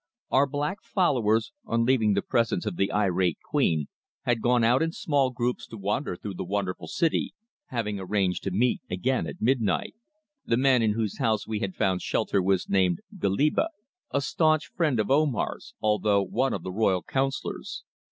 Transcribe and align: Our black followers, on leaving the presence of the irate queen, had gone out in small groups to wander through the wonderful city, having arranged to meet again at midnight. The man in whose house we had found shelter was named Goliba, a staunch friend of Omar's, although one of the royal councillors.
Our 0.31 0.47
black 0.47 0.81
followers, 0.81 1.51
on 1.63 1.85
leaving 1.85 2.15
the 2.15 2.23
presence 2.23 2.65
of 2.65 2.75
the 2.75 2.91
irate 2.91 3.37
queen, 3.47 3.85
had 4.23 4.41
gone 4.41 4.63
out 4.63 4.81
in 4.81 4.91
small 4.93 5.29
groups 5.29 5.67
to 5.67 5.77
wander 5.77 6.15
through 6.15 6.33
the 6.33 6.43
wonderful 6.43 6.87
city, 6.87 7.35
having 7.67 7.99
arranged 7.99 8.41
to 8.45 8.49
meet 8.49 8.81
again 8.89 9.27
at 9.27 9.39
midnight. 9.43 9.93
The 10.43 10.57
man 10.57 10.81
in 10.81 10.93
whose 10.93 11.19
house 11.19 11.45
we 11.45 11.59
had 11.59 11.75
found 11.75 12.01
shelter 12.01 12.41
was 12.41 12.67
named 12.67 13.01
Goliba, 13.15 13.69
a 14.09 14.21
staunch 14.21 14.71
friend 14.75 14.99
of 14.99 15.11
Omar's, 15.11 15.75
although 15.81 16.23
one 16.23 16.53
of 16.53 16.63
the 16.63 16.71
royal 16.73 17.03
councillors. 17.03 17.83